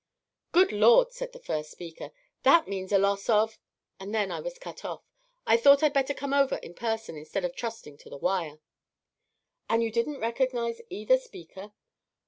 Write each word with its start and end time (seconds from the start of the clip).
"'Good 0.51 0.71
Lord!' 0.71 1.11
said 1.13 1.31
the 1.31 1.37
first 1.37 1.69
speaker, 1.69 2.09
'that 2.41 2.67
means 2.67 2.91
a 2.91 2.97
loss 2.97 3.29
of' 3.29 3.59
and 3.99 4.15
then 4.15 4.31
I 4.31 4.39
was 4.39 4.57
cut 4.57 4.83
off. 4.83 5.03
I 5.45 5.57
thought 5.57 5.83
I'd 5.83 5.93
better 5.93 6.15
come 6.15 6.33
over 6.33 6.55
in 6.55 6.73
person 6.73 7.15
instead 7.15 7.45
of 7.45 7.55
trusting 7.55 7.99
to 7.99 8.09
the 8.09 8.17
wire." 8.17 8.59
"And 9.69 9.83
you 9.83 9.91
didn't 9.91 10.19
recognize 10.19 10.81
either 10.89 11.19
speaker?" 11.19 11.73